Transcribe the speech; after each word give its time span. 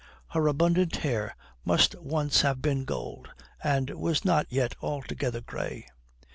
Her 0.29 0.47
abundant 0.47 0.95
hair 0.95 1.35
must 1.63 1.93
once 2.01 2.41
have 2.41 2.59
been 2.59 2.85
gold, 2.85 3.27
and 3.63 3.87
was 3.91 4.25
not 4.25 4.47
yet 4.49 4.73
altogether 4.81 5.41
grey. 5.41 5.85